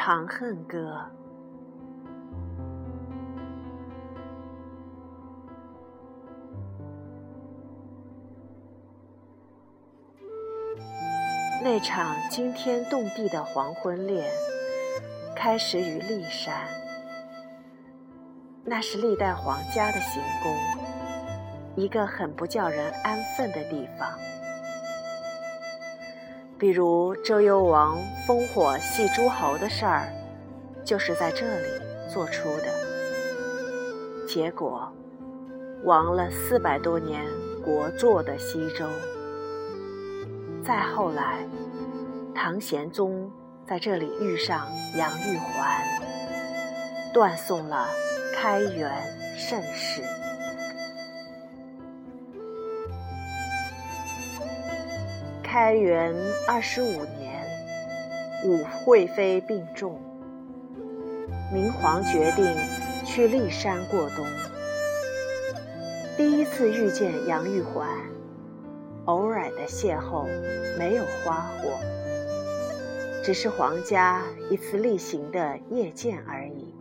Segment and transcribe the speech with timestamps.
[0.00, 0.78] 长恨歌》。
[11.60, 14.30] 那场惊天动地的黄昏恋，
[15.34, 16.54] 开始于骊山。
[18.64, 20.56] 那是历代皇家的行宫，
[21.74, 24.16] 一个很不叫人安分的地方。
[26.58, 30.08] 比如周幽王烽火戏诸侯的事儿，
[30.84, 31.66] 就是在这里
[32.12, 32.66] 做出的。
[34.26, 34.92] 结果，
[35.84, 37.24] 亡了四百多年
[37.64, 38.86] 国祚的西周。
[40.64, 41.46] 再后来，
[42.34, 43.30] 唐玄宗
[43.64, 44.66] 在这里遇上
[44.96, 45.80] 杨玉环，
[47.14, 47.86] 断送了
[48.34, 48.90] 开元
[49.36, 50.02] 盛世。
[55.60, 56.14] 开元
[56.46, 57.44] 二十五年，
[58.44, 60.00] 武惠妃病重，
[61.52, 62.46] 明皇决定
[63.04, 64.24] 去骊山过冬。
[66.16, 67.88] 第一次遇见杨玉环。
[69.06, 70.28] 偶尔的邂逅，
[70.78, 71.70] 没有花火，
[73.24, 76.72] 只是皇家一次例行的夜见而已。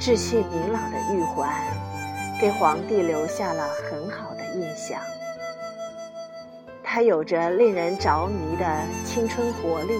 [0.00, 1.52] 志气明朗的玉环，
[2.40, 4.98] 给皇帝留下了很好的印象。
[6.94, 8.64] 他有着令人着迷的
[9.04, 9.98] 青春活力，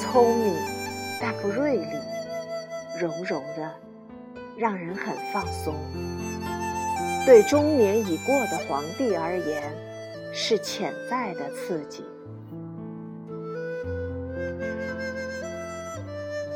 [0.00, 0.52] 聪明
[1.20, 1.86] 但不锐利，
[2.98, 3.70] 柔柔的，
[4.56, 5.72] 让人很放松。
[7.24, 9.72] 对中年已过的皇帝而言，
[10.32, 12.04] 是潜在的刺激。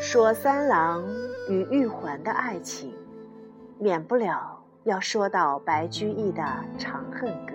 [0.00, 1.05] 说三郎
[1.48, 2.92] 与玉环的爱情，
[3.78, 6.42] 免不了要说到白居易的
[6.77, 7.55] 《长恨歌》，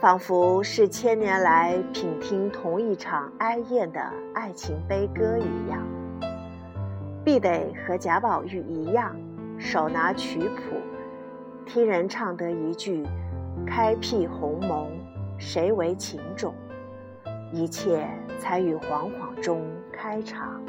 [0.00, 4.00] 仿佛是千年来品听同一场哀艳的
[4.32, 5.86] 爱情悲歌一样，
[7.22, 9.14] 必得和贾宝玉一样，
[9.58, 10.78] 手拿曲谱。
[11.66, 13.06] 听人唱得一句
[13.68, 14.88] “开辟鸿蒙，
[15.36, 16.54] 谁为情种”，
[17.52, 18.08] 一切
[18.38, 19.62] 才与惶惶中
[19.92, 20.62] 开场。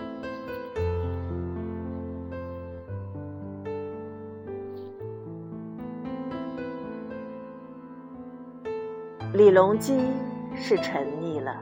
[9.34, 10.12] 李隆基
[10.56, 11.56] 是沉溺了，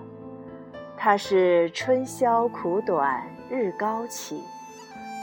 [0.98, 4.44] 他是春宵苦短日高起，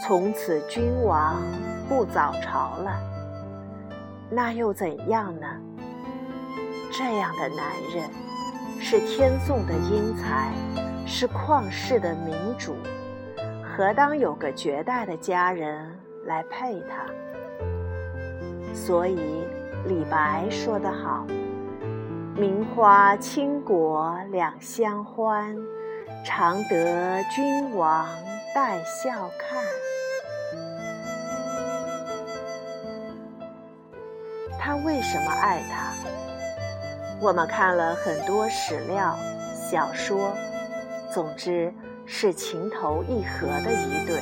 [0.01, 1.43] 从此君王
[1.89, 2.93] 不早朝了。
[4.31, 5.47] 那又怎样呢？
[6.93, 8.09] 这样的男人，
[8.79, 10.53] 是天纵的英才，
[11.05, 12.77] 是旷世的明主，
[13.65, 15.91] 何当有个绝代的佳人
[16.27, 17.07] 来配他？
[18.73, 19.19] 所以
[19.89, 21.27] 李白说得好
[22.39, 25.57] ：“名花倾国两相欢，
[26.23, 28.07] 常得君王
[28.55, 29.65] 带笑看。”
[34.61, 35.95] 他为什么爱她？
[37.23, 39.17] 我们看了很多史料、
[39.71, 40.35] 小说，
[41.11, 41.73] 总之
[42.05, 44.21] 是情投意合的一对。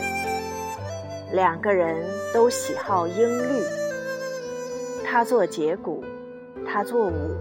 [1.33, 3.61] 两个人都喜好音律，
[5.05, 6.05] 他做节鼓，
[6.65, 7.35] 他做舞，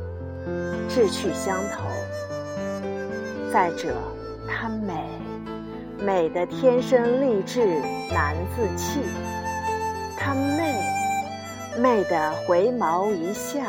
[0.90, 1.84] 志趣相投。
[3.52, 3.96] 再者，
[4.48, 4.94] 她美，
[6.00, 7.82] 美的天生丽质
[8.12, 9.02] 难自弃。
[10.18, 10.94] 她媚。
[11.76, 13.60] 媚的回眸一笑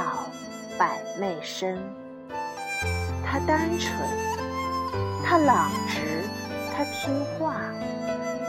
[0.77, 1.79] 百媚生。
[3.25, 3.97] 他单纯，
[5.25, 6.23] 他朗直，
[6.77, 7.63] 他听话，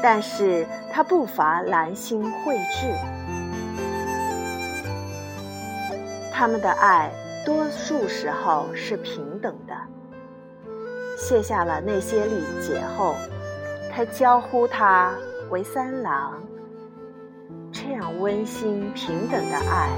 [0.03, 2.93] 但是他不乏兰心蕙质。
[6.33, 7.09] 他们的爱
[7.45, 9.73] 多数时候是平等的。
[11.17, 13.15] 卸下了那些礼节后，
[13.93, 15.13] 他交呼他
[15.51, 16.43] 为三郎。
[17.71, 19.89] 这样温馨平等的爱，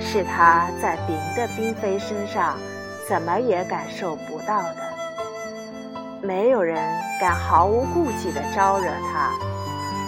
[0.00, 2.56] 是他在别的嫔妃身上
[3.08, 4.76] 怎么也感受不到的。
[6.22, 6.76] 没有人
[7.20, 9.32] 敢毫无顾忌地招惹他，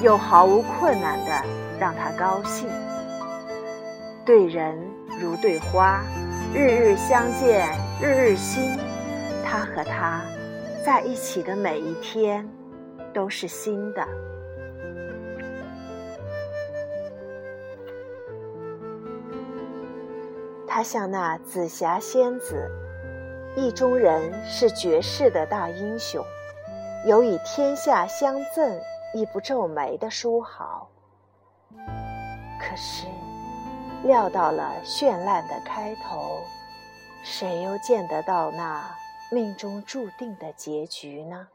[0.02, 1.44] 又毫无困难地
[1.78, 2.68] 让他高兴。
[4.24, 4.78] 对人
[5.20, 6.00] 如对花，
[6.56, 7.68] 日日相见，
[8.00, 8.78] 日日新。
[9.44, 10.22] 他和她
[10.84, 12.48] 在一起的每一天，
[13.12, 14.06] 都是新的。
[20.64, 22.70] 他像那紫霞仙子，
[23.56, 26.24] 意中人是绝世的大英雄，
[27.04, 28.80] 有以天下相赠
[29.12, 30.88] 亦不皱眉的书豪。
[32.60, 33.06] 可是，
[34.04, 36.42] 料到了绚烂的开头，
[37.22, 38.94] 谁又见得到那
[39.30, 41.48] 命中注定的结局呢？